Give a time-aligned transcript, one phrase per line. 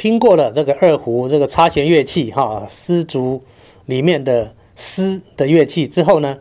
[0.00, 3.42] 听过了这个二胡这个擦弦乐器哈，丝竹
[3.84, 6.38] 里面的丝的乐器之后呢，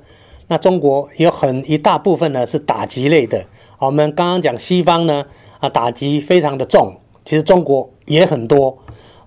[0.47, 3.43] 那中国有很一大部分呢是打击类的。
[3.79, 5.25] 我们刚刚讲西方呢
[5.59, 6.93] 啊打击非常的重，
[7.25, 8.77] 其实中国也很多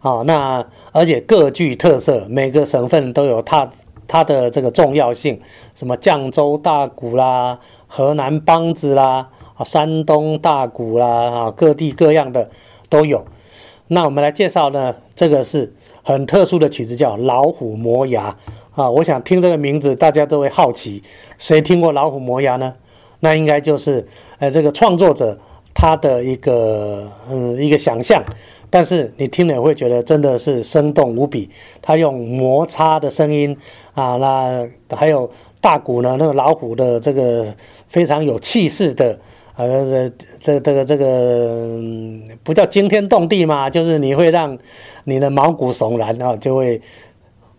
[0.01, 0.23] 啊。
[0.23, 3.71] 那而且各具特色，每个省份都有它
[4.09, 5.39] 它的这个重要性，
[5.75, 12.49] 什么绛州大鼓啦、河南梆子啦、啊山东大鼓啦啊，各地各样的
[12.89, 13.27] 都有。
[13.89, 15.71] 那我们来介绍呢，这个是
[16.03, 18.35] 很特殊的曲子，叫《老虎磨牙》
[18.83, 18.89] 啊。
[18.89, 21.03] 我想听这个名字，大家都会好奇，
[21.37, 22.73] 谁听过《老虎磨牙》呢？
[23.21, 24.07] 那应该就是
[24.39, 25.39] 呃这个创作者
[25.75, 28.23] 他的一个嗯一个想象，
[28.71, 31.51] 但是你听了会觉得真的是生动无比。
[31.83, 33.55] 他用摩擦的声音
[33.95, 37.55] 啊，那还有大鼓呢，那个老虎的这个
[37.89, 39.19] 非常有气势的。
[39.55, 41.79] 呃，这这个这个
[42.43, 44.57] 不叫惊天动地嘛，就是你会让
[45.05, 46.81] 你的毛骨悚然啊，就会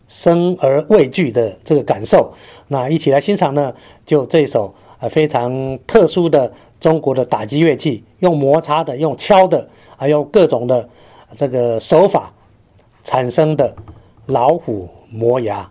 [0.08, 2.34] 生而畏惧的这个感受。
[2.70, 3.74] 那一起来欣赏呢，
[4.06, 10.90] 就这首呃非常特殊的中国的打击乐器，用摩擦的，用敲的，还有各种的
[11.36, 12.34] 这个手法
[13.04, 13.76] 产生的
[14.26, 15.70] 老虎磨牙。